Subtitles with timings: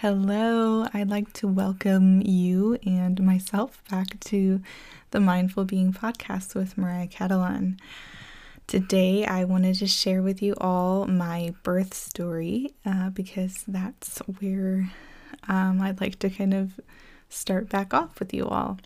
[0.00, 4.62] Hello, I'd like to welcome you and myself back to
[5.10, 7.78] the Mindful Being podcast with Mariah Catalan.
[8.66, 14.90] Today, I wanted to share with you all my birth story uh, because that's where
[15.48, 16.80] um, I'd like to kind of
[17.28, 18.78] start back off with you all.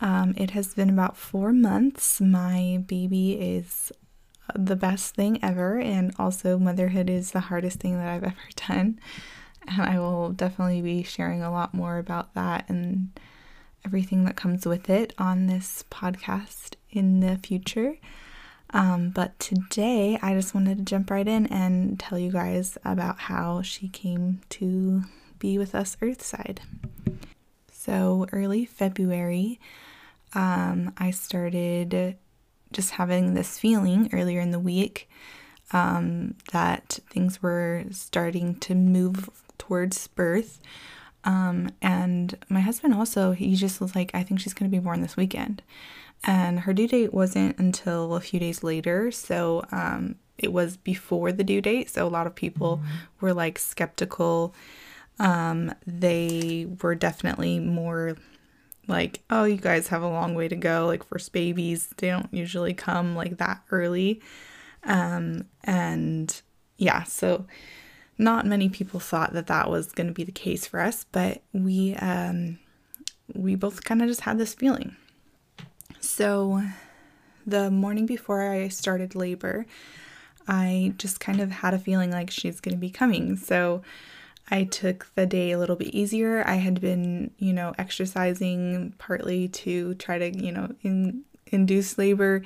[0.00, 2.22] Um, it has been about four months.
[2.22, 3.92] My baby is
[4.54, 8.36] the best thing ever, and also, motherhood is the hardest thing that I've ever
[8.66, 8.98] done
[9.66, 13.10] and I will definitely be sharing a lot more about that and
[13.84, 17.96] everything that comes with it on this podcast in the future.
[18.70, 23.20] Um, but today, I just wanted to jump right in and tell you guys about
[23.20, 25.02] how she came to
[25.38, 26.58] be with us Earthside.
[27.70, 29.60] So, early February,
[30.34, 32.16] um, I started
[32.72, 35.08] just having this feeling earlier in the week
[35.72, 40.60] um, that things were starting to move towards birth.
[41.24, 44.82] Um, and my husband also, he just was like, I think she's going to be
[44.82, 45.62] born this weekend.
[46.24, 49.10] And her due date wasn't until a few days later.
[49.10, 51.90] So um, it was before the due date.
[51.90, 52.94] So a lot of people mm-hmm.
[53.20, 54.54] were like skeptical.
[55.18, 58.16] Um, they were definitely more
[58.86, 60.86] like, oh, you guys have a long way to go.
[60.86, 64.20] Like, first babies, they don't usually come like that early.
[64.84, 66.40] Um, and
[66.78, 67.46] yeah, so
[68.18, 71.42] not many people thought that that was going to be the case for us, but
[71.52, 72.58] we um,
[73.34, 74.96] we both kind of just had this feeling.
[76.00, 76.62] So,
[77.46, 79.66] the morning before I started labor,
[80.48, 83.36] I just kind of had a feeling like she's going to be coming.
[83.36, 83.82] So,
[84.48, 86.46] I took the day a little bit easier.
[86.46, 92.42] I had been, you know, exercising partly to try to, you know, in, induce labor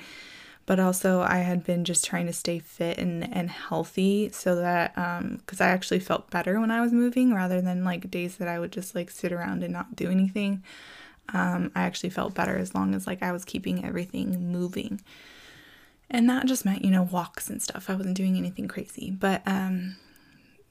[0.71, 4.95] but also I had been just trying to stay fit and, and healthy so that
[4.95, 8.47] because um, I actually felt better when I was moving rather than like days that
[8.47, 10.63] I would just like sit around and not do anything.
[11.35, 15.01] Um, I actually felt better as long as like I was keeping everything moving.
[16.09, 17.91] And that just meant, you know, walks and stuff.
[17.91, 19.11] I wasn't doing anything crazy.
[19.11, 19.97] But um,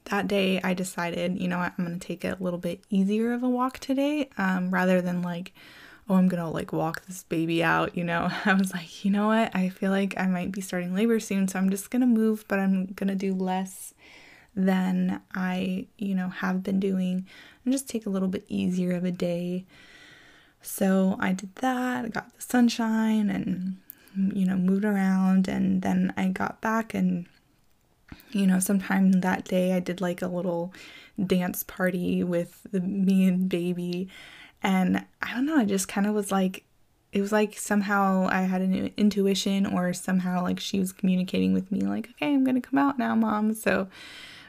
[0.04, 2.80] that day I decided, you know what, I'm going to take it a little bit
[2.88, 5.52] easier of a walk today um, rather than like
[6.10, 8.28] oh, I'm gonna like walk this baby out, you know.
[8.44, 9.54] I was like, you know what?
[9.54, 12.58] I feel like I might be starting labor soon, so I'm just gonna move, but
[12.58, 13.94] I'm gonna do less
[14.56, 17.26] than I, you know, have been doing
[17.64, 19.64] and just take a little bit easier of a day.
[20.62, 23.76] So I did that, I got the sunshine and,
[24.36, 25.46] you know, moved around.
[25.46, 27.26] And then I got back, and,
[28.32, 30.74] you know, sometime that day I did like a little
[31.24, 34.08] dance party with the, me and baby
[34.62, 36.64] and I don't know, I just kind of was like,
[37.12, 41.70] it was like somehow I had an intuition, or somehow like she was communicating with
[41.72, 43.54] me, like, okay, I'm gonna come out now, mom.
[43.54, 43.88] So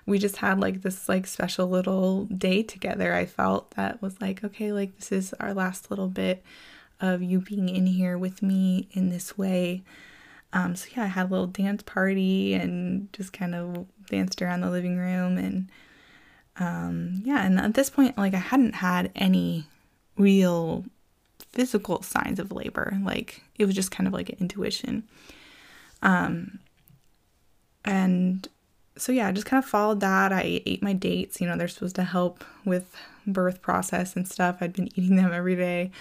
[0.06, 3.14] we just had like this like special little day together.
[3.14, 6.44] I felt that was like, okay, like this is our last little bit
[7.00, 9.84] of you being in here with me in this way.
[10.54, 14.62] Um, so yeah, I had a little dance party and just kind of danced around
[14.62, 15.70] the living room and
[16.58, 19.66] um, yeah, and at this point, like I hadn't had any
[20.22, 20.86] real
[21.40, 22.98] physical signs of labor.
[23.04, 25.04] Like it was just kind of like an intuition.
[26.02, 26.60] Um,
[27.86, 28.48] and
[28.98, 30.32] so yeah, I just kind of followed that.
[30.32, 31.42] I ate my dates.
[31.42, 32.96] You know, they're supposed to help with
[33.26, 34.58] birth process and stuff.
[34.62, 35.92] I'd been eating them every day.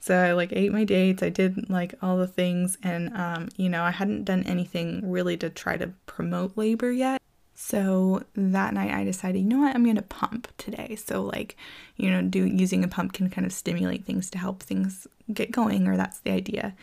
[0.00, 1.22] So I like ate my dates.
[1.22, 5.36] I did like all the things and um, you know, I hadn't done anything really
[5.36, 7.22] to try to promote labor yet.
[7.64, 10.96] So that night I decided, you know what, I'm going to pump today.
[10.96, 11.56] So like,
[11.96, 15.52] you know, do using a pump can kind of stimulate things to help things get
[15.52, 16.74] going or that's the idea.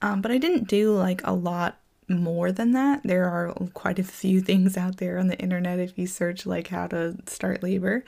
[0.00, 1.76] Um, but I didn't do like a lot
[2.08, 3.02] more than that.
[3.04, 6.68] There are quite a few things out there on the internet if you search like
[6.68, 8.02] how to start labor.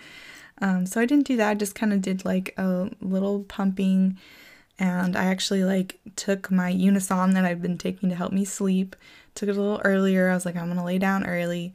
[0.62, 1.50] Um, so I didn't do that.
[1.50, 4.16] I just kind of did like a little pumping
[4.78, 8.96] and I actually like took my Unisom that I've been taking to help me sleep,
[9.34, 10.30] took it a little earlier.
[10.30, 11.74] I was like, I'm gonna lay down early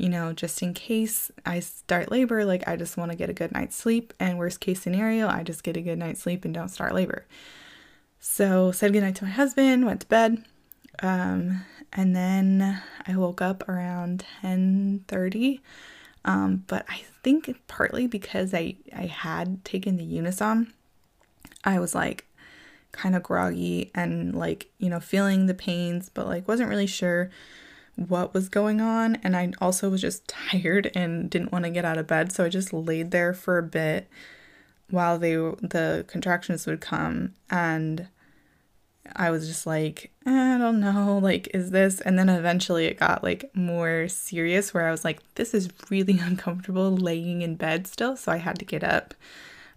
[0.00, 3.34] you know, just in case I start labor, like I just want to get a
[3.34, 4.14] good night's sleep.
[4.18, 7.26] And worst case scenario, I just get a good night's sleep and don't start labor.
[8.18, 10.42] So said goodnight to my husband, went to bed.
[11.02, 15.60] Um, and then I woke up around 10:30.
[16.24, 20.72] Um, but I think partly because I, I had taken the Unisom,
[21.62, 22.26] I was like
[22.92, 27.30] kind of groggy and like, you know, feeling the pains, but like wasn't really sure
[28.08, 31.84] what was going on and I also was just tired and didn't want to get
[31.84, 34.08] out of bed so I just laid there for a bit
[34.88, 38.08] while they the contractions would come and
[39.16, 42.00] I was just like, I don't know, like, is this?
[42.00, 46.18] And then eventually it got like more serious where I was like, this is really
[46.22, 48.16] uncomfortable laying in bed still.
[48.16, 49.14] So I had to get up.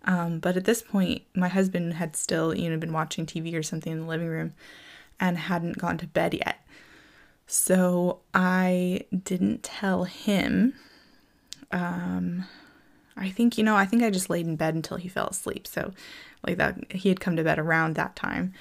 [0.05, 3.63] Um, but at this point, my husband had still, you know, been watching TV or
[3.63, 4.53] something in the living room
[5.19, 6.59] and hadn't gone to bed yet.
[7.47, 10.73] So I didn't tell him.
[11.71, 12.45] Um,
[13.15, 15.67] I think, you know, I think I just laid in bed until he fell asleep.
[15.67, 15.93] So,
[16.45, 18.53] like that, he had come to bed around that time.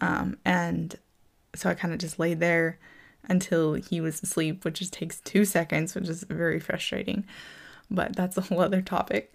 [0.00, 0.96] Um, and
[1.54, 2.78] so I kind of just laid there
[3.28, 7.26] until he was asleep, which just takes two seconds, which is very frustrating.
[7.90, 9.32] But that's a whole other topic.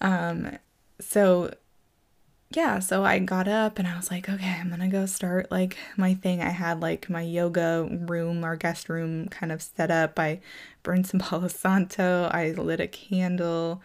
[0.00, 0.58] Um,
[0.98, 1.52] so
[2.52, 5.76] yeah, so I got up and I was like, okay, I'm gonna go start like
[5.96, 6.42] my thing.
[6.42, 10.18] I had like my yoga room or guest room kind of set up.
[10.18, 10.40] I
[10.82, 13.82] burned some Palo Santo, I lit a candle,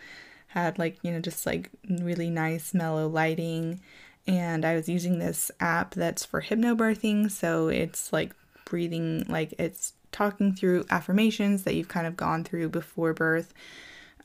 [0.47, 3.81] had like, you know, just like really nice mellow lighting.
[4.27, 7.29] And I was using this app that's for hypnobirthing.
[7.29, 8.33] So it's like
[8.65, 13.53] breathing, like it's talking through affirmations that you've kind of gone through before birth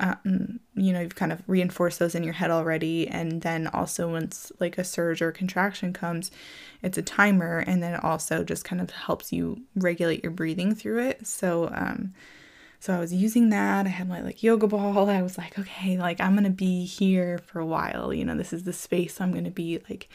[0.00, 3.06] um, you know, you've kind of reinforced those in your head already.
[3.06, 6.30] And then also, once like a surge or contraction comes,
[6.82, 10.74] it's a timer, and then it also just kind of helps you regulate your breathing
[10.74, 11.26] through it.
[11.26, 12.14] So, um,
[12.80, 13.84] so I was using that.
[13.84, 15.10] I had my like yoga ball.
[15.10, 18.14] I was like, okay, like I'm gonna be here for a while.
[18.14, 20.08] You know, this is the space I'm gonna be like,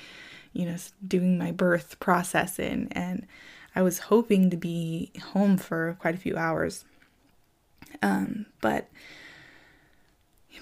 [0.51, 0.75] you know,
[1.07, 2.87] doing my birth process in.
[2.93, 3.27] And
[3.75, 6.85] I was hoping to be home for quite a few hours.
[8.01, 8.89] Um, but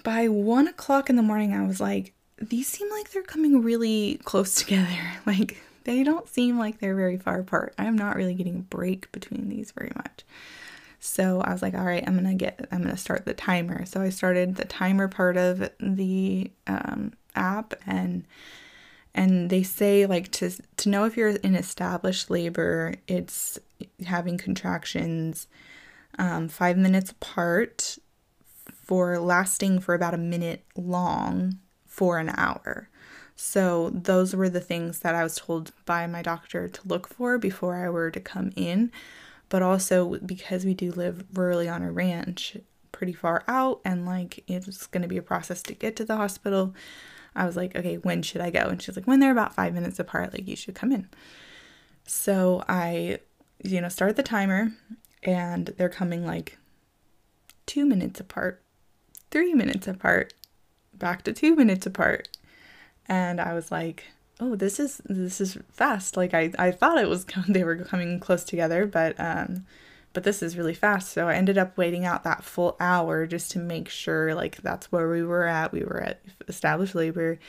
[0.03, 4.19] by one o'clock in the morning, I was like, these seem like they're coming really
[4.23, 4.99] close together.
[5.25, 7.73] Like, they don't seem like they're very far apart.
[7.77, 10.23] I'm not really getting a break between these very much.
[10.99, 13.85] So I was like, all right, I'm gonna get, I'm gonna start the timer.
[13.85, 18.25] So I started the timer part of the um, app, and
[19.13, 23.59] and they say like to to know if you're in established labor, it's
[24.05, 25.47] having contractions
[26.17, 27.97] um, five minutes apart
[28.83, 31.57] for lasting for about a minute long
[31.87, 32.89] for an hour.
[33.35, 37.39] So, those were the things that I was told by my doctor to look for
[37.39, 38.91] before I were to come in.
[39.49, 42.57] But also, because we do live rurally on a ranch,
[42.91, 46.75] pretty far out, and like it's to be a process to get to the hospital,
[47.35, 48.61] I was like, okay, when should I go?
[48.61, 51.07] And she's like, when they're about five minutes apart, like you should come in.
[52.05, 53.19] So, I,
[53.63, 54.71] you know, start the timer,
[55.23, 56.57] and they're coming like
[57.65, 58.62] two minutes apart
[59.33, 60.33] three minutes apart,
[60.93, 62.29] back to two minutes apart.
[63.07, 64.05] And I was like,
[64.39, 66.15] oh, this is this is fast.
[66.15, 69.65] Like I, I thought it was they were coming close together, but um
[70.13, 71.11] but this is really fast.
[71.11, 74.91] So I ended up waiting out that full hour just to make sure like that's
[74.91, 75.71] where we were at.
[75.71, 77.39] We were at established labor.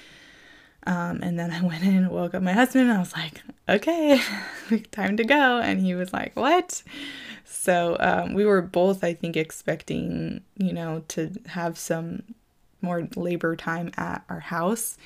[0.86, 3.42] Um, and then I went in and woke up my husband and I was like,
[3.68, 4.20] okay,
[4.92, 5.58] time to go.
[5.58, 6.82] And he was like, what?
[7.44, 12.22] So um, we were both, I think, expecting, you know, to have some
[12.80, 14.98] more labor time at our house.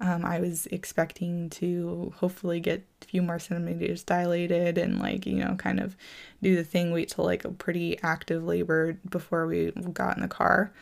[0.00, 5.34] Um, I was expecting to hopefully get a few more centimeters dilated and, like, you
[5.34, 5.94] know, kind of
[6.42, 10.28] do the thing, wait till like a pretty active labor before we got in the
[10.28, 10.72] car.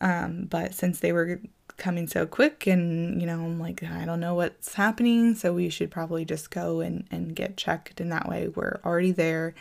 [0.00, 1.40] Um, but since they were
[1.78, 5.34] coming so quick and you know i'm like i don't know what's happening.
[5.34, 8.48] So we should probably just go and, and get checked and that way.
[8.48, 9.54] We're already there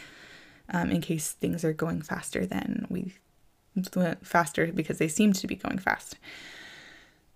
[0.69, 3.13] um, in case things are going faster than we
[3.95, 6.17] went faster because they seemed to be going fast.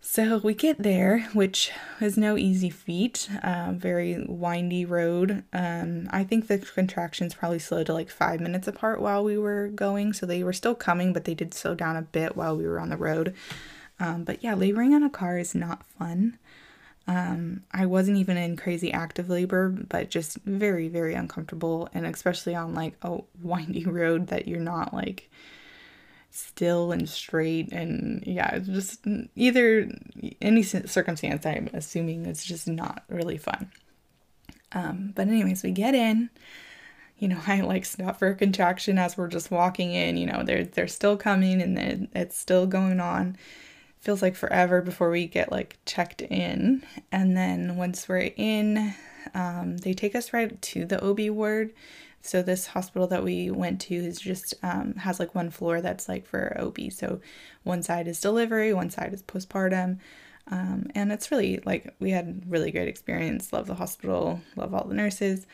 [0.03, 5.43] So we get there which is no easy feat uh, very windy road.
[5.53, 9.67] Um, i think the contractions probably slowed to like five minutes apart while we were
[9.67, 10.13] going.
[10.13, 12.79] So they were still coming but they did slow down a bit while we were
[12.79, 13.35] on the road
[14.01, 16.39] um, but yeah, laboring on a car is not fun.
[17.07, 21.87] Um, I wasn't even in crazy active labor, but just very, very uncomfortable.
[21.93, 25.29] And especially on like a windy road that you're not like
[26.31, 27.71] still and straight.
[27.71, 29.05] And yeah, just
[29.35, 29.87] either
[30.41, 33.71] any circumstance, I'm assuming it's just not really fun.
[34.71, 36.31] Um, but, anyways, we get in.
[37.19, 40.17] You know, I like stop for a contraction as we're just walking in.
[40.17, 43.37] You know, they're they're still coming and it's still going on
[44.01, 46.83] feels like forever before we get like checked in.
[47.11, 48.93] And then once we're in,
[49.33, 51.71] um, they take us right to the OB ward.
[52.23, 56.09] So this hospital that we went to is just um, has like one floor that's
[56.09, 56.91] like for OB.
[56.91, 57.21] So
[57.63, 59.99] one side is delivery, one side is postpartum.
[60.47, 63.53] Um, and it's really like we had really great experience.
[63.53, 65.45] Love the hospital, love all the nurses.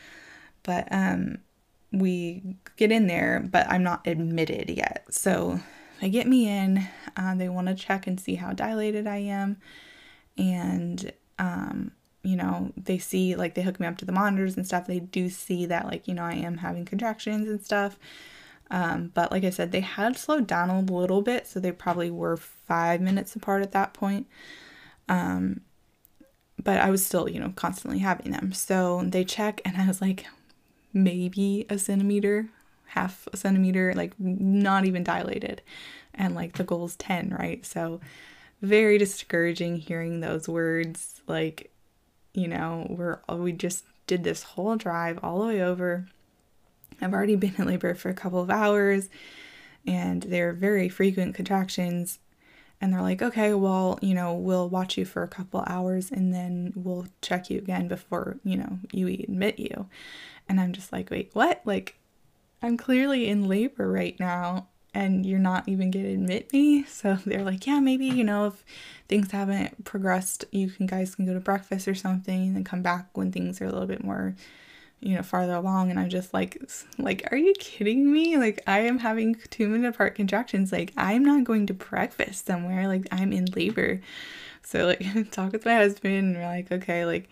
[0.62, 1.38] But um,
[1.92, 5.06] we get in there, but I'm not admitted yet.
[5.10, 5.60] So
[6.00, 6.86] they get me in.
[7.16, 9.58] Uh, they want to check and see how dilated I am.
[10.36, 14.66] And um, you know, they see like they hook me up to the monitors and
[14.66, 14.86] stuff.
[14.86, 17.98] They do see that like, you know, I am having contractions and stuff.
[18.70, 22.10] Um, but like I said, they had slowed down a little bit, so they probably
[22.10, 24.26] were five minutes apart at that point.
[25.08, 25.62] Um,
[26.62, 28.52] but I was still, you know, constantly having them.
[28.52, 30.26] So they check, and I was like,
[30.92, 32.50] maybe a centimeter,
[32.88, 35.62] half a centimeter, like not even dilated.
[36.14, 37.64] And like the goal is 10, right?
[37.64, 38.00] So
[38.60, 41.20] very discouraging hearing those words.
[41.26, 41.70] Like,
[42.34, 46.06] you know, we're, we just did this whole drive all the way over
[47.00, 49.08] I've already been in labor for a couple of hours
[49.86, 52.18] and they're very frequent contractions.
[52.80, 56.32] And they're like, okay, well, you know, we'll watch you for a couple hours and
[56.32, 59.86] then we'll check you again before, you know, you admit you.
[60.48, 61.60] And I'm just like, wait, what?
[61.64, 61.96] Like,
[62.62, 66.84] I'm clearly in labor right now and you're not even going to admit me.
[66.84, 68.64] So they're like, yeah, maybe, you know, if
[69.08, 72.82] things haven't progressed, you can guys can go to breakfast or something and then come
[72.82, 74.34] back when things are a little bit more
[75.00, 75.90] you know farther along.
[75.90, 76.60] And i'm just like
[76.98, 78.36] like are you kidding me?
[78.36, 80.72] Like i am having two minute apart contractions.
[80.72, 82.88] Like i'm not going to breakfast somewhere.
[82.88, 84.00] Like i'm in labor.
[84.62, 87.28] So like talk with my husband and we're like okay like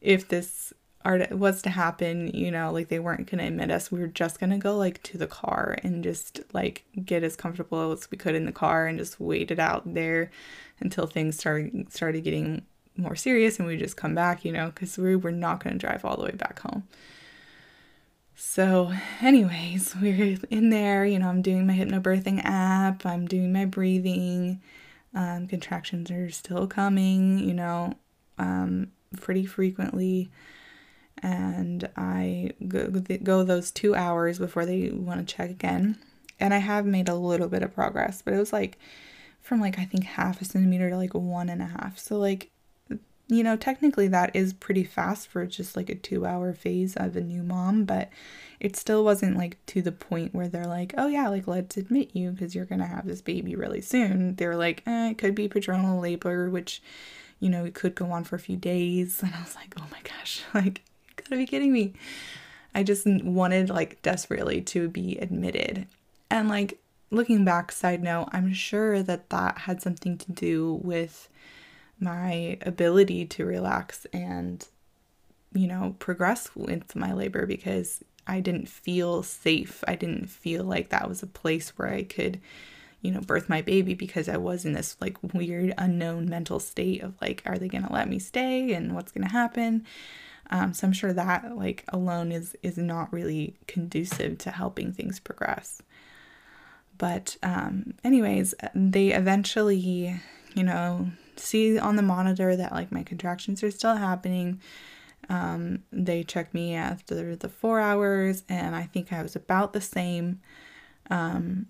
[0.00, 0.72] if this
[1.04, 4.38] art was to happen you know like they weren't gonna admit us we were just
[4.38, 8.34] gonna go like to the car and just like get as comfortable as we could
[8.34, 10.30] in the car and just wait it out there
[10.78, 12.62] until things started started getting
[12.96, 15.78] more serious and we just come back, you know, because we were not going to
[15.78, 16.84] drive all the way back home.
[18.34, 23.64] So, anyways, we're in there, you know, I'm doing my hypnobirthing app, I'm doing my
[23.64, 24.60] breathing.
[25.12, 27.94] Um, contractions are still coming, you know,
[28.38, 30.30] um, pretty frequently.
[31.22, 35.98] And I go, go those two hours before they want to check again.
[36.38, 38.78] And I have made a little bit of progress, but it was like
[39.42, 41.98] from like I think half a centimeter to like one and a half.
[41.98, 42.50] So like
[43.30, 47.14] you know, technically that is pretty fast for just like a two hour phase of
[47.14, 48.10] a new mom, but
[48.58, 52.10] it still wasn't like to the point where they're like, oh yeah, like let's admit
[52.14, 54.34] you because you're gonna have this baby really soon.
[54.34, 56.82] They're like, eh, it could be prodromal labor, which,
[57.38, 59.20] you know, it could go on for a few days.
[59.24, 60.82] And I was like, oh my gosh, like,
[61.30, 61.94] gotta be kidding me.
[62.74, 65.86] I just wanted like desperately to be admitted.
[66.28, 66.78] And like,
[67.10, 71.28] looking back, side note, I'm sure that that had something to do with
[71.98, 74.66] my ability to relax and
[75.52, 79.84] you know progress with my labor because I didn't feel safe.
[79.86, 82.40] I didn't feel like that was a place where I could
[83.02, 87.02] you know birth my baby because I was in this like weird unknown mental state
[87.02, 89.84] of like are they going to let me stay and what's going to happen?
[90.48, 95.20] Um, so I'm sure that like alone is is not really conducive to helping things
[95.20, 95.82] progress.
[96.98, 100.20] But um, anyways, they eventually,
[100.54, 104.60] you know, see on the monitor that like my contractions are still happening.
[105.28, 109.80] Um, they checked me after the four hours, and I think I was about the
[109.80, 110.40] same.
[111.08, 111.66] Um,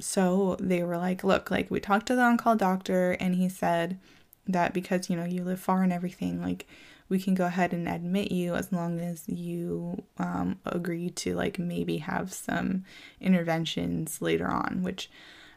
[0.00, 3.48] so they were like, look, like we talked to the on call doctor, and he
[3.48, 3.98] said
[4.46, 6.66] that because you know you live far and everything, like
[7.08, 11.58] we can go ahead and admit you as long as you um, agree to like
[11.58, 12.84] maybe have some
[13.20, 15.10] interventions later on, which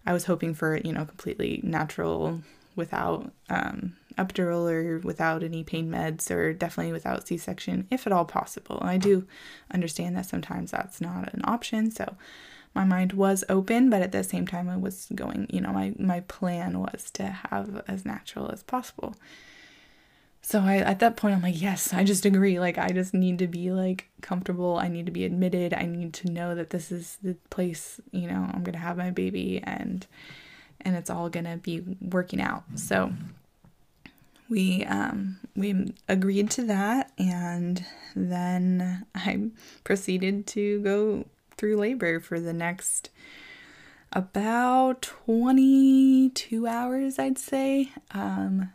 [0.06, 2.42] I was hoping for, you know, completely natural
[2.76, 8.26] without um, epidural or without any pain meds or definitely without c-section if at all
[8.26, 8.80] possible.
[8.80, 9.28] And i do
[9.72, 12.16] understand that sometimes that's not an option so
[12.74, 15.94] my mind was open but at the same time i was going you know my,
[15.98, 19.16] my plan was to have as natural as possible
[20.42, 22.60] so I at that point I'm like, yes, I just agree.
[22.60, 24.78] Like I just need to be like comfortable.
[24.78, 25.74] I need to be admitted.
[25.74, 28.98] I need to know that this is the place, you know, I'm going to have
[28.98, 30.06] my baby and
[30.82, 32.64] and it's all going to be working out.
[32.76, 33.12] So
[34.50, 37.84] we um, we agreed to that, and
[38.16, 39.50] then I
[39.84, 41.26] proceeded to go
[41.58, 43.10] through labor for the next
[44.14, 47.92] about 22 hours, I'd say.
[48.12, 48.72] Um,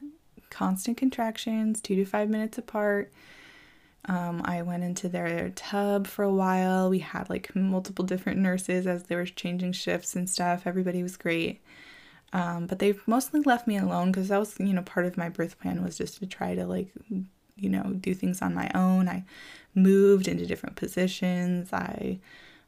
[0.52, 3.10] constant contractions, two to five minutes apart.
[4.04, 6.90] Um, I went into their tub for a while.
[6.90, 10.66] We had like multiple different nurses as they were changing shifts and stuff.
[10.66, 11.62] Everybody was great.
[12.32, 15.28] Um, but they've mostly left me alone because that was, you know, part of my
[15.28, 19.08] birth plan was just to try to like, you know, do things on my own.
[19.08, 19.24] I
[19.74, 21.72] moved into different positions.
[21.72, 22.20] I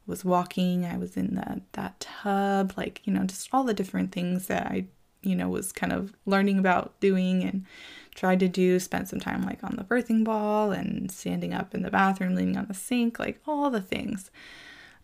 [0.07, 0.85] was walking.
[0.85, 4.67] I was in that that tub, like you know, just all the different things that
[4.67, 4.85] I,
[5.25, 7.65] you know, was kind of learning about doing and
[8.13, 8.79] tried to do.
[8.79, 12.57] Spent some time like on the birthing ball and standing up in the bathroom, leaning
[12.57, 14.31] on the sink, like all the things.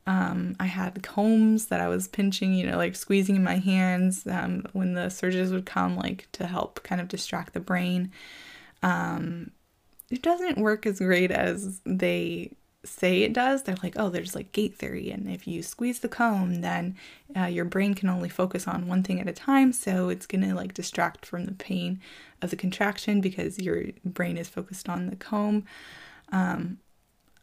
[0.07, 4.25] Um, I had combs that I was pinching, you know, like squeezing in my hands
[4.25, 8.11] um, when the surges would come, like to help kind of distract the brain.
[8.81, 9.51] Um,
[10.09, 12.51] it doesn't work as great as they
[12.83, 13.63] say it does.
[13.63, 16.95] They're like, oh, there's like gate theory, and if you squeeze the comb, then
[17.37, 20.55] uh, your brain can only focus on one thing at a time, so it's gonna
[20.55, 21.99] like distract from the pain
[22.41, 25.65] of the contraction because your brain is focused on the comb.
[26.31, 26.79] Um,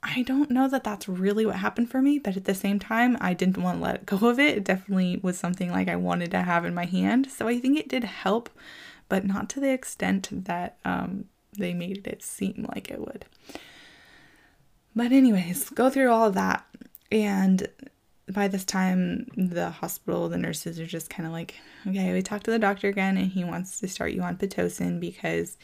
[0.03, 3.17] I don't know that that's really what happened for me, but at the same time,
[3.21, 4.57] I didn't want to let go of it.
[4.59, 7.31] It definitely was something like I wanted to have in my hand.
[7.31, 8.49] So I think it did help,
[9.09, 11.25] but not to the extent that um,
[11.57, 13.25] they made it seem like it would.
[14.99, 16.67] But, anyways, go through all of that.
[17.13, 17.69] And
[18.29, 21.55] by this time, the hospital, the nurses are just kind of like,
[21.87, 24.99] okay, we talked to the doctor again, and he wants to start you on Pitocin
[24.99, 25.57] because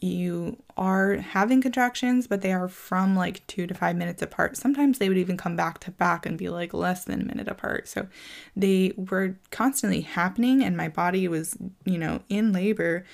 [0.00, 4.56] you are having contractions, but they are from like two to five minutes apart.
[4.56, 7.48] Sometimes they would even come back to back and be like less than a minute
[7.48, 7.86] apart.
[7.86, 8.06] So
[8.56, 13.04] they were constantly happening, and my body was, you know, in labor,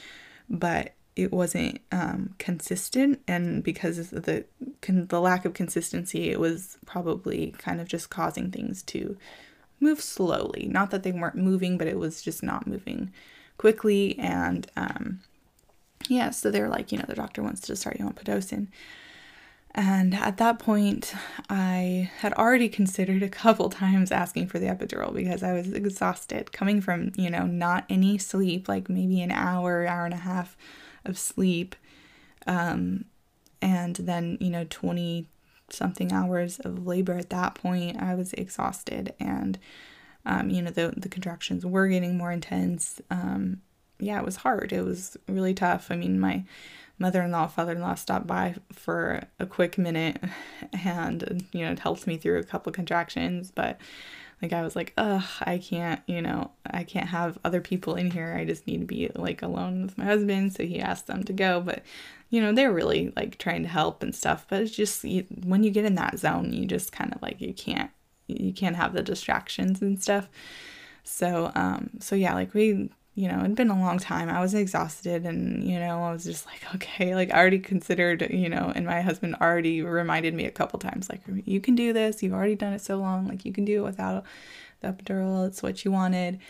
[0.48, 3.20] but it wasn't um, consistent.
[3.26, 4.44] And because of the
[4.88, 9.16] the lack of consistency, it was probably kind of just causing things to
[9.80, 10.68] move slowly.
[10.70, 13.12] Not that they weren't moving, but it was just not moving
[13.58, 15.20] quickly and um,
[16.08, 18.68] yeah, so they're like, you know, the doctor wants to start you on Pitocin.
[19.74, 21.14] And at that point,
[21.50, 26.50] I had already considered a couple times asking for the epidural because I was exhausted
[26.50, 30.56] coming from, you know, not any sleep, like maybe an hour, hour and a half
[31.08, 31.76] of sleep.
[32.46, 33.06] Um,
[33.62, 35.26] and then, you know, 20
[35.68, 38.00] something hours of labor at that point.
[38.00, 39.58] I was exhausted and,
[40.24, 43.00] um, you know, the, the contractions were getting more intense.
[43.10, 43.62] Um,
[43.98, 44.72] yeah, it was hard.
[44.72, 45.90] It was really tough.
[45.90, 46.44] I mean, my
[46.98, 50.22] mother in law, father in law stopped by for a quick minute
[50.84, 53.50] and, you know, it helped me through a couple contractions.
[53.50, 53.80] But
[54.42, 58.10] like, I was like, ugh, I can't, you know, I can't have other people in
[58.10, 58.36] here.
[58.38, 60.52] I just need to be like alone with my husband.
[60.52, 61.60] So he asked them to go.
[61.60, 61.82] But,
[62.28, 64.46] you know, they're really like trying to help and stuff.
[64.48, 67.40] But it's just you, when you get in that zone, you just kind of like,
[67.40, 67.90] you can't,
[68.26, 70.28] you can't have the distractions and stuff.
[71.02, 74.28] So, um, so yeah, like we you know, it'd been a long time.
[74.28, 78.28] I was exhausted and, you know, I was just like, okay, like I already considered,
[78.30, 81.94] you know, and my husband already reminded me a couple times, like, you can do
[81.94, 82.22] this.
[82.22, 83.26] You've already done it so long.
[83.26, 84.24] Like, you can do it without
[84.80, 85.46] the epidural.
[85.48, 86.40] It's what you wanted.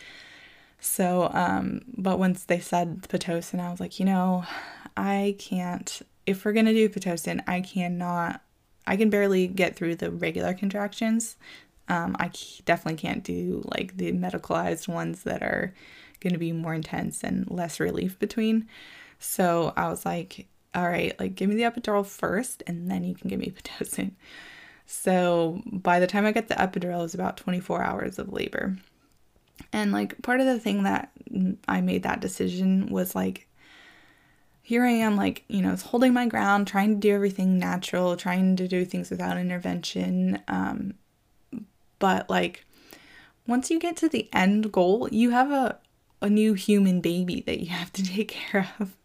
[0.81, 4.43] So, um, but once they said Pitocin, I was like, you know,
[4.97, 8.41] I can't, if we're going to do Pitocin, I cannot,
[8.85, 11.37] I can barely get through the regular contractions.
[11.87, 12.29] Um, I
[12.65, 15.73] definitely can't do like the medicalized ones that are,
[16.19, 18.67] going to be more intense and less relief between.
[19.19, 23.15] So I was like, all right, like give me the epidural first and then you
[23.15, 24.11] can give me Pitocin.
[24.85, 28.77] So by the time I get the epidural, it was about 24 hours of labor.
[29.73, 31.11] And like part of the thing that
[31.67, 33.47] I made that decision was like,
[34.61, 38.57] here I am, like, you know, holding my ground, trying to do everything natural, trying
[38.57, 40.41] to do things without intervention.
[40.49, 40.95] Um,
[41.99, 42.65] but like,
[43.47, 45.79] once you get to the end goal, you have a,
[46.21, 48.95] a new human baby that you have to take care of.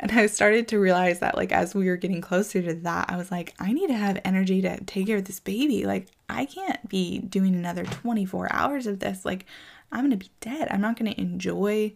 [0.00, 3.16] And I started to realize that, like, as we were getting closer to that, I
[3.16, 5.86] was like, I need to have energy to take care of this baby.
[5.86, 9.24] Like, I can't be doing another 24 hours of this.
[9.24, 9.46] Like,
[9.92, 10.68] I'm going to be dead.
[10.70, 11.94] I'm not going to enjoy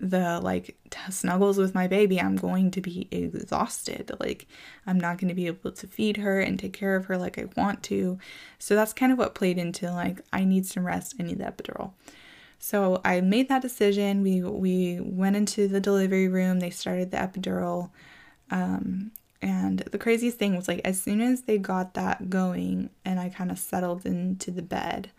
[0.00, 2.18] the like t- snuggles with my baby.
[2.18, 4.10] I'm going to be exhausted.
[4.20, 4.46] Like,
[4.86, 7.38] I'm not going to be able to feed her and take care of her like
[7.38, 8.18] I want to.
[8.58, 11.16] So, that's kind of what played into like, I need some rest.
[11.18, 11.92] I need the epidural.
[12.64, 14.22] So I made that decision.
[14.22, 16.60] We we went into the delivery room.
[16.60, 17.90] They started the epidural.
[18.52, 19.10] Um,
[19.42, 23.30] and the craziest thing was like as soon as they got that going and I
[23.30, 25.10] kind of settled into the bed,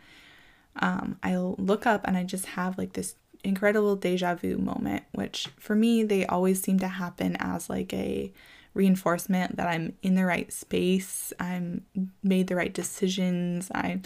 [0.78, 5.50] um, I look up and I just have like this incredible deja vu moment, which
[5.60, 8.32] for me they always seem to happen as like a
[8.74, 11.84] reinforcement that I'm in the right space, I'm
[12.24, 14.04] made the right decisions, I'm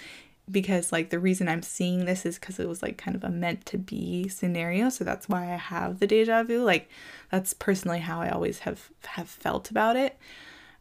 [0.49, 3.29] because like the reason I'm seeing this is because it was like kind of a
[3.29, 4.89] meant to be scenario.
[4.89, 6.63] So that's why I have the deja vu.
[6.63, 6.89] Like
[7.31, 10.17] that's personally how I always have have felt about it.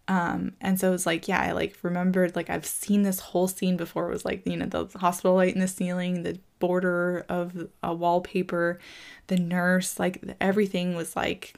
[0.09, 3.49] Um, and so it was like, yeah, I like remembered like I've seen this whole
[3.49, 4.09] scene before.
[4.09, 7.93] It was like, you know, the hospital light in the ceiling, the border of a
[7.93, 8.79] wallpaper,
[9.27, 11.55] the nurse, like everything was like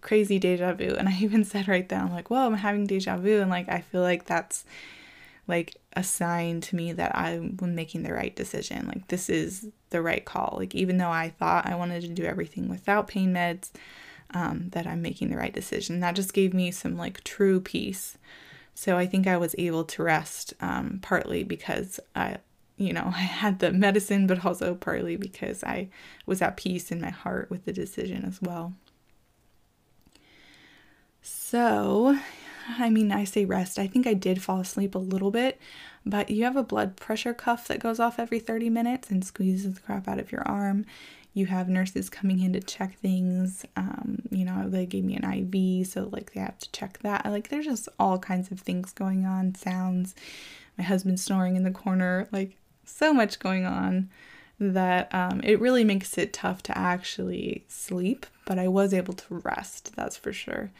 [0.00, 0.94] crazy deja vu.
[0.96, 3.40] And I even said right then, I'm like, whoa, I'm having deja vu.
[3.40, 4.64] And like I feel like that's
[5.48, 8.86] like a sign to me that I'm making the right decision.
[8.86, 10.56] Like this is the right call.
[10.58, 13.70] Like even though I thought I wanted to do everything without pain meds,
[14.34, 16.00] um, that I'm making the right decision.
[16.00, 18.18] That just gave me some like true peace.
[18.74, 22.36] So I think I was able to rest um, partly because I,
[22.76, 25.88] you know, I had the medicine, but also partly because I
[26.26, 28.74] was at peace in my heart with the decision as well.
[31.22, 32.18] So
[32.78, 33.78] I mean, I say rest.
[33.78, 35.58] I think I did fall asleep a little bit,
[36.04, 39.74] but you have a blood pressure cuff that goes off every 30 minutes and squeezes
[39.74, 40.84] the crap out of your arm.
[41.34, 43.64] You have nurses coming in to check things.
[43.76, 47.24] Um, you know, they gave me an IV, so like they have to check that.
[47.26, 50.14] Like, there's just all kinds of things going on, sounds.
[50.76, 54.08] My husband snoring in the corner, like, so much going on
[54.58, 59.34] that um, it really makes it tough to actually sleep, but I was able to
[59.44, 60.72] rest, that's for sure.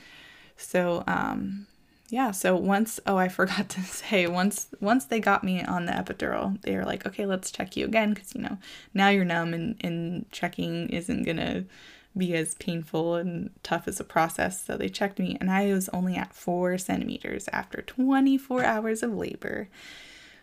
[0.56, 1.66] So, um,
[2.08, 5.92] yeah, so once oh I forgot to say once once they got me on the
[5.92, 8.58] epidural, they were like, "Okay, let's check you again cuz you know,
[8.94, 11.64] now you're numb and and checking isn't to
[12.16, 15.88] be as painful and tough as a process." So they checked me and I was
[15.90, 19.68] only at 4 centimeters after 24 hours of labor.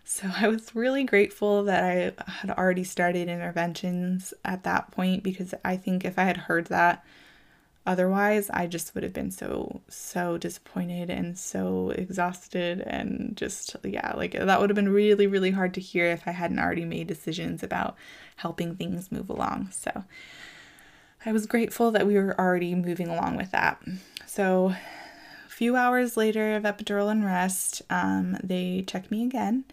[0.03, 5.53] So I was really grateful that I had already started interventions at that point because
[5.65, 7.03] I think if I had heard that
[7.85, 14.13] otherwise i just would have been so so disappointed and so exhausted and just yeah
[14.15, 17.07] like that would have been really really hard to hear if i hadn't already made
[17.07, 17.95] decisions about
[18.37, 19.69] helping things move along.
[19.71, 20.03] So
[21.25, 23.81] i was grateful that we were already moving along with that.
[24.25, 24.75] So
[25.45, 29.65] a few hours later of epidural and rest um, they checked me again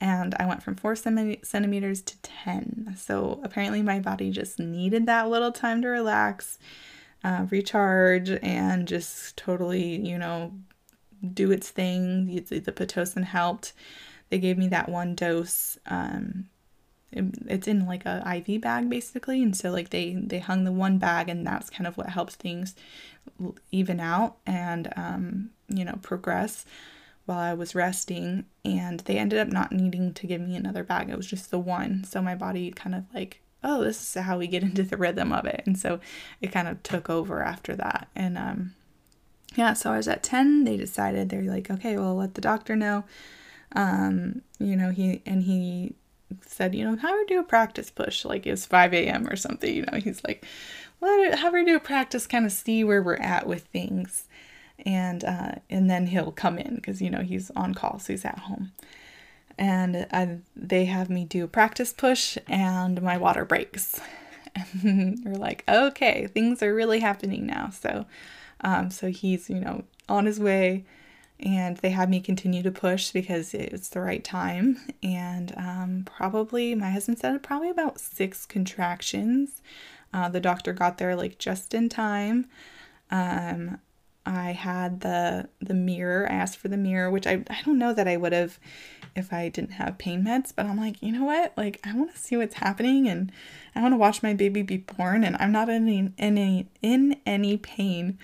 [0.00, 2.94] and I went from four centimeters to 10.
[2.98, 6.58] So apparently, my body just needed that little time to relax
[7.24, 10.52] uh, recharge and just totally, you know,
[11.32, 12.26] do its thing.
[12.26, 13.72] The, the Pitocin helped.
[14.28, 15.78] They gave me that one dose.
[15.86, 16.50] Um,
[17.10, 20.72] it, it's in like a IV bag basically, and so like they they hung the
[20.72, 22.74] one bag, and that's kind of what helps things
[23.72, 26.66] even out and um, you know progress
[27.24, 28.44] while I was resting.
[28.64, 31.08] And they ended up not needing to give me another bag.
[31.08, 34.38] It was just the one, so my body kind of like oh, this is how
[34.38, 35.62] we get into the rhythm of it.
[35.66, 35.98] And so
[36.40, 38.08] it kind of took over after that.
[38.14, 38.74] And um,
[39.56, 40.64] yeah, so I was at 10.
[40.64, 43.04] They decided, they're like, okay, well, let the doctor know.
[43.74, 45.94] Um, you know, he, and he
[46.42, 49.26] said, you know, have her do a practice push, like it's 5 a.m.
[49.26, 49.74] or something.
[49.74, 50.44] You know, he's like,
[51.00, 54.28] let it, have her do a practice, kind of see where we're at with things.
[54.84, 58.24] And, uh, and then he'll come in because, you know, he's on call, so he's
[58.24, 58.72] at home
[59.58, 64.00] and I, they have me do a practice push and my water breaks.
[64.84, 67.70] And we're like, okay, things are really happening now.
[67.70, 68.06] So,
[68.60, 70.84] um, so he's, you know, on his way
[71.40, 74.78] and they had me continue to push because it's the right time.
[75.02, 79.60] And um, probably, my husband said probably about six contractions.
[80.12, 82.46] Uh, the doctor got there like just in time.
[83.10, 83.78] Um,
[84.26, 86.26] I had the the mirror.
[86.30, 88.58] I asked for the mirror, which I I don't know that I would have
[89.16, 91.52] if I didn't have pain meds, but I'm like, you know what?
[91.56, 93.30] Like I want to see what's happening and
[93.74, 96.68] I want to watch my baby be born and I'm not in any, in any
[96.82, 98.18] in any pain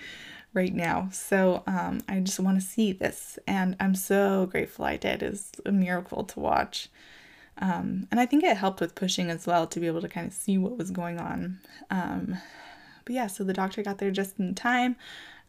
[0.53, 1.09] right now.
[1.11, 5.23] So um I just want to see this and I'm so grateful I did.
[5.23, 6.89] It's a miracle to watch.
[7.57, 10.25] Um, and I think it helped with pushing as well to be able to kind
[10.25, 11.59] of see what was going on.
[11.91, 12.37] Um,
[13.05, 14.95] but yeah, so the doctor got there just in time.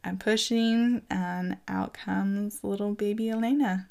[0.05, 3.87] I'm pushing, and out comes little baby Elena.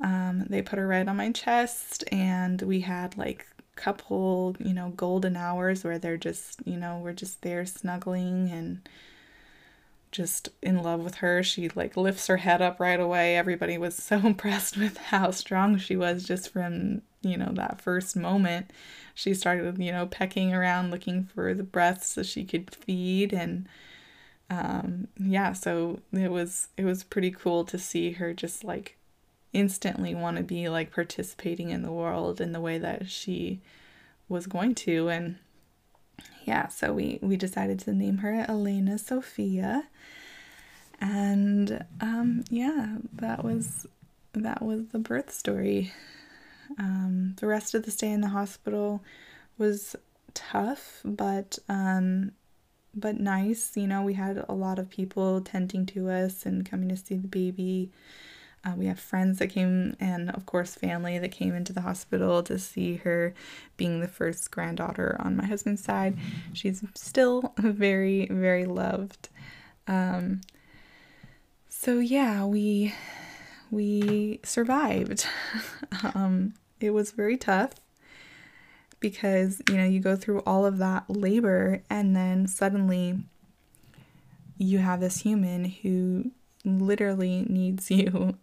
[0.00, 3.46] Um, they put her right on my chest, and we had like
[3.78, 8.88] couple, you know, golden hours where they're just, you know, we're just there snuggling and
[10.10, 11.42] just in love with her.
[11.42, 13.36] She like lifts her head up right away.
[13.36, 18.16] Everybody was so impressed with how strong she was just from, you know, that first
[18.16, 18.70] moment.
[19.14, 23.68] She started, you know, pecking around looking for the breath so she could feed and
[24.50, 28.96] um, yeah, so it was it was pretty cool to see her just like
[29.52, 33.60] instantly want to be like participating in the world in the way that she
[34.28, 35.36] was going to and
[36.44, 39.84] yeah so we we decided to name her elena sophia.
[41.00, 43.86] And um yeah that was
[44.32, 45.92] that was the birth story.
[46.78, 49.02] Um the rest of the stay in the hospital
[49.56, 49.96] was
[50.34, 52.32] tough but um
[52.94, 53.76] but nice.
[53.76, 57.16] You know, we had a lot of people tending to us and coming to see
[57.16, 57.90] the baby.
[58.64, 62.42] Uh, we have friends that came, and of course, family that came into the hospital
[62.42, 63.32] to see her
[63.76, 66.18] being the first granddaughter on my husband's side.
[66.52, 69.28] She's still very, very loved.
[69.86, 70.40] Um,
[71.68, 72.94] so yeah, we
[73.70, 75.26] we survived.
[76.14, 77.74] um, it was very tough
[79.00, 83.18] because you know you go through all of that labor and then suddenly
[84.56, 86.30] you have this human who
[86.64, 88.36] literally needs you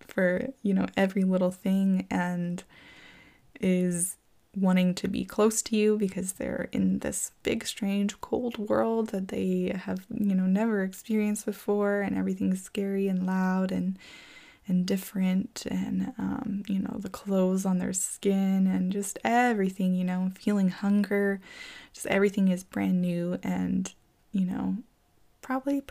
[0.00, 2.64] for you know every little thing and
[3.60, 4.16] is
[4.56, 9.28] wanting to be close to you because they're in this big, strange, cold world that
[9.28, 13.98] they have, you know, never experienced before, and everything's scary and loud and
[14.68, 20.04] and different, and um, you know, the clothes on their skin and just everything, you
[20.04, 21.40] know, feeling hunger,
[21.92, 23.94] just everything is brand new and
[24.32, 24.76] you know,
[25.40, 25.82] probably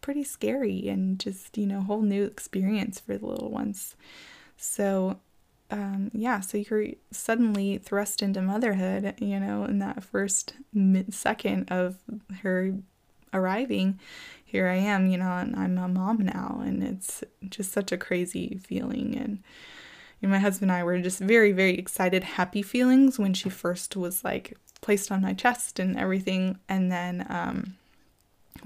[0.00, 3.96] pretty scary and just you know, whole new experience for the little ones.
[4.56, 5.18] So
[5.70, 10.54] um, yeah, so you're suddenly thrust into motherhood, you know, in that first
[11.10, 11.96] second of
[12.42, 12.74] her
[13.32, 13.98] arriving.
[14.48, 17.98] Here I am, you know, and I'm a mom now, and it's just such a
[17.98, 19.16] crazy feeling.
[19.18, 19.42] And
[20.20, 23.50] you know, my husband and I were just very, very excited, happy feelings when she
[23.50, 26.60] first was like placed on my chest and everything.
[26.68, 27.76] And then, um,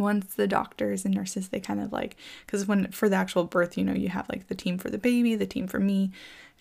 [0.01, 3.79] once the doctors and nurses they kind of like because when for the actual birth
[3.79, 6.11] you know you have like the team for the baby the team for me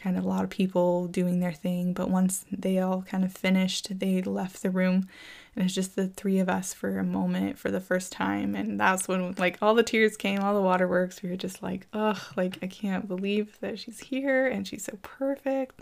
[0.01, 1.93] kind of a lot of people doing their thing.
[1.93, 5.07] But once they all kind of finished, they left the room
[5.55, 8.55] and it's just the three of us for a moment for the first time.
[8.55, 11.21] And that's when like all the tears came, all the waterworks.
[11.21, 14.97] We were just like, ugh, like I can't believe that she's here and she's so
[15.01, 15.81] perfect.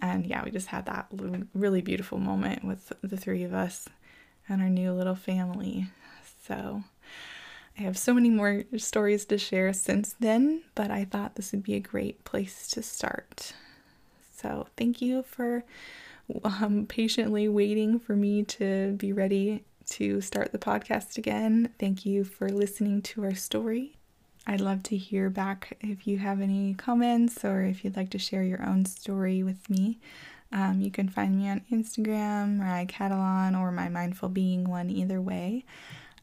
[0.00, 1.06] And yeah, we just had that
[1.54, 3.88] really beautiful moment with the three of us
[4.48, 5.86] and our new little family.
[6.46, 6.84] So
[7.78, 11.62] I have so many more stories to share since then, but I thought this would
[11.62, 13.52] be a great place to start.
[14.34, 15.64] So, thank you for
[16.44, 21.70] um, patiently waiting for me to be ready to start the podcast again.
[21.78, 23.96] Thank you for listening to our story.
[24.46, 28.18] I'd love to hear back if you have any comments or if you'd like to
[28.18, 29.98] share your own story with me.
[30.52, 35.20] Um, you can find me on Instagram, Mariah Catalan, or my Mindful Being one, either
[35.20, 35.64] way.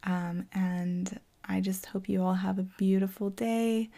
[0.05, 3.89] Um, and I just hope you all have a beautiful day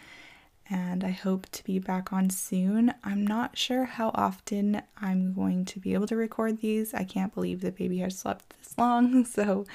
[0.69, 2.93] and I hope to be back on soon.
[3.03, 6.93] I'm not sure how often I'm going to be able to record these.
[6.93, 9.65] I can't believe the baby has slept this long, so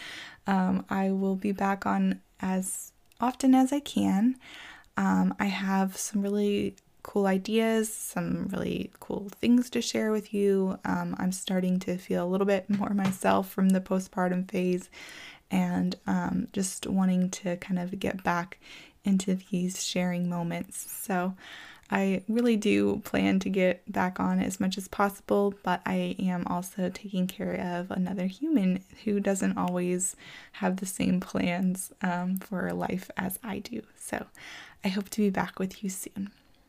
[0.47, 4.37] um, I will be back on as often as I can.
[4.97, 10.79] Um, I have some really cool ideas, some really cool things to share with you.
[10.85, 14.91] Um, I'm starting to feel a little bit more myself from the postpartum phase
[15.51, 18.59] and um, just wanting to kind of get back
[19.05, 20.91] into these sharing moments.
[21.03, 21.35] So
[21.91, 26.47] I really do plan to get back on as much as possible, but I am
[26.47, 30.15] also taking care of another human who doesn't always
[30.53, 33.83] have the same plans um, for life as I do.
[33.99, 34.27] So
[34.85, 36.31] I hope to be back with you soon.